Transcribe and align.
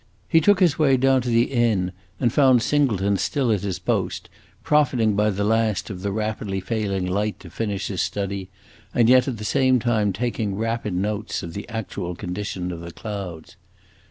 He 0.27 0.41
took 0.41 0.59
his 0.59 0.79
way 0.79 0.97
down 0.97 1.21
to 1.21 1.29
the 1.29 1.43
inn 1.53 1.91
and 2.19 2.33
found 2.33 2.63
Singleton 2.63 3.17
still 3.17 3.51
at 3.51 3.61
his 3.61 3.77
post, 3.77 4.29
profiting 4.63 5.15
by 5.15 5.29
the 5.29 5.43
last 5.43 5.91
of 5.91 6.01
the 6.01 6.11
rapidly 6.11 6.59
failing 6.59 7.05
light 7.05 7.39
to 7.41 7.51
finish 7.51 7.85
his 7.85 8.01
study, 8.01 8.49
and 8.95 9.07
yet 9.07 9.27
at 9.27 9.37
the 9.37 9.45
same 9.45 9.77
time 9.77 10.11
taking 10.11 10.55
rapid 10.55 10.95
notes 10.95 11.43
of 11.43 11.53
the 11.53 11.69
actual 11.69 12.15
condition 12.15 12.71
of 12.71 12.79
the 12.79 12.91
clouds. 12.91 13.57